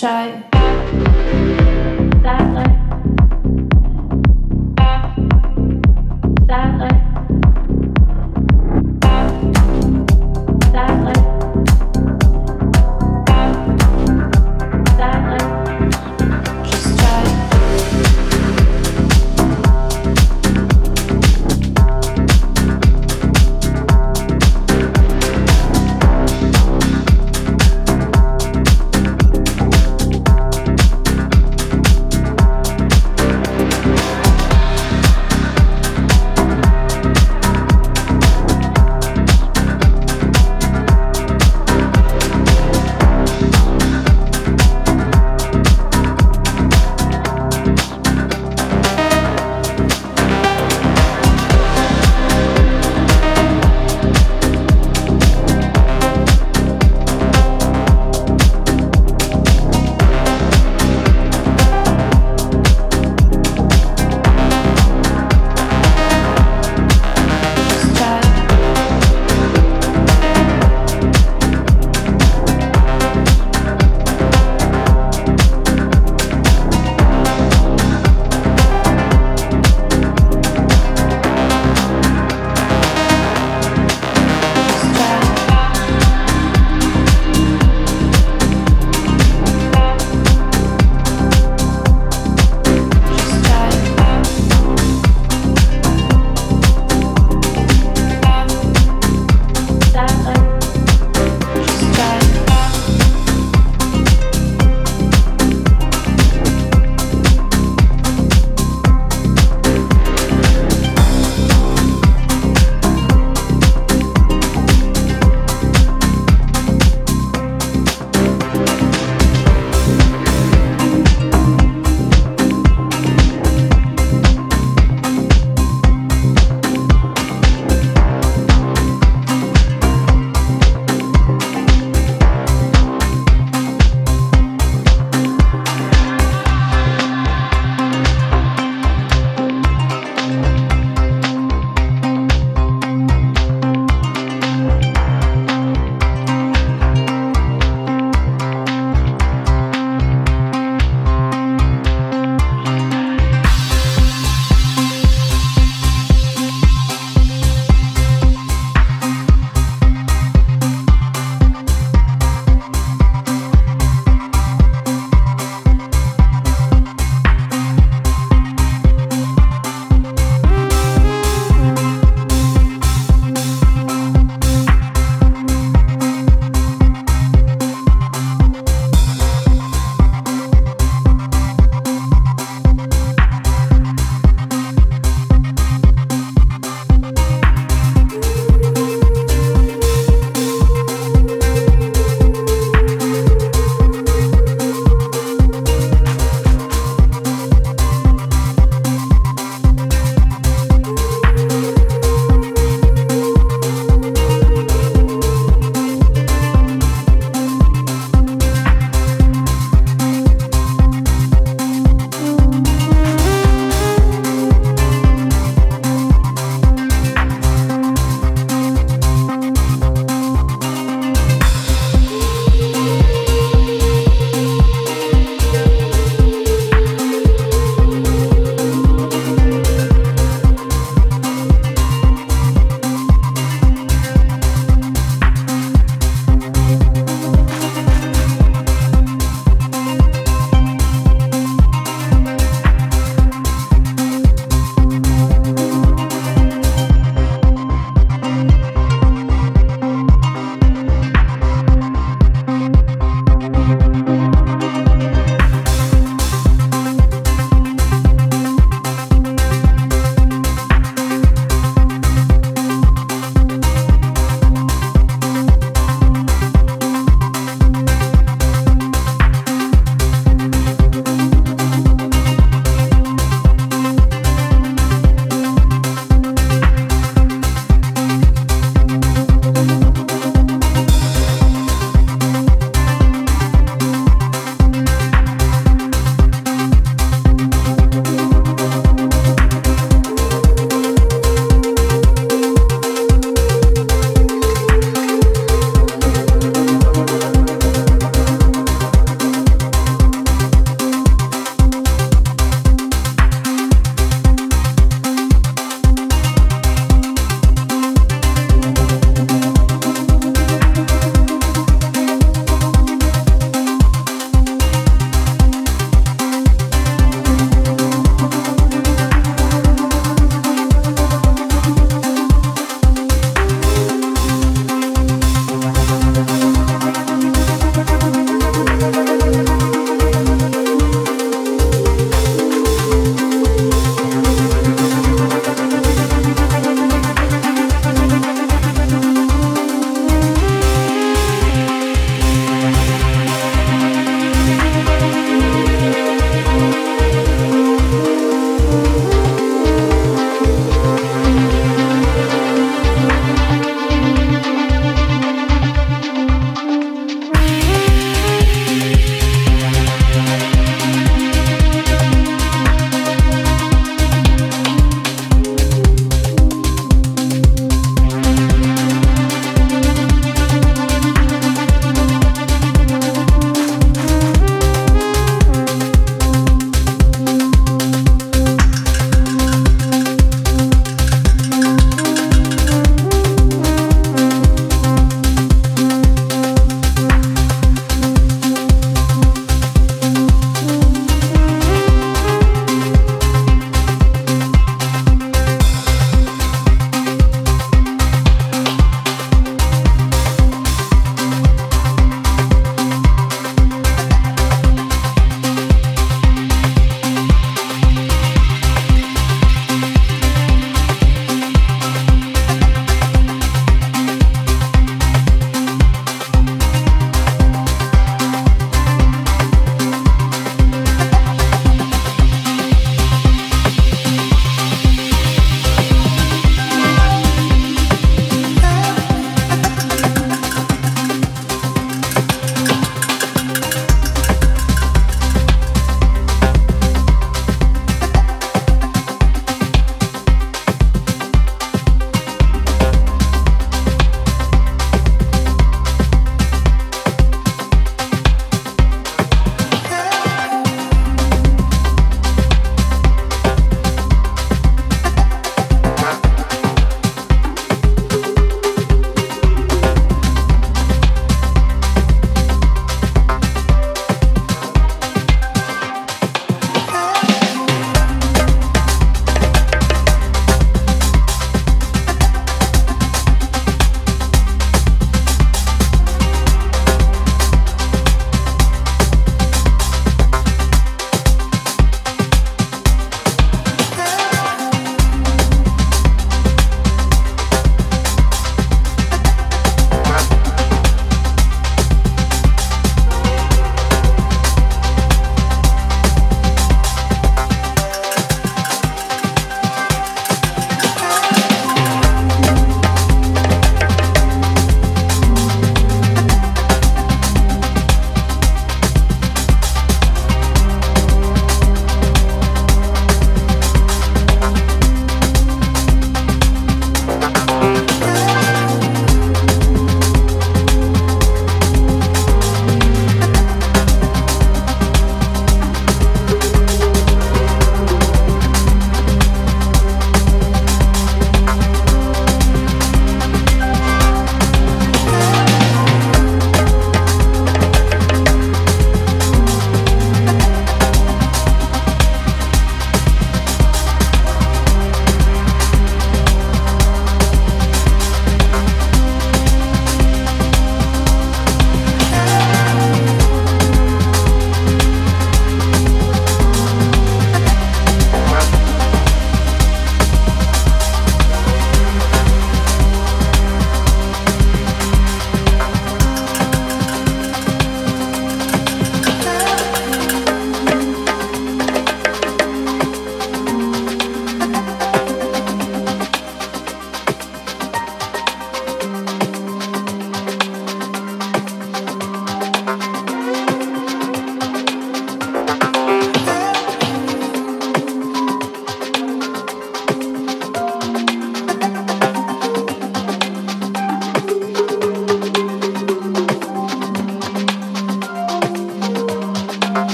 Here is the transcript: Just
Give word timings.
Just 0.00 0.49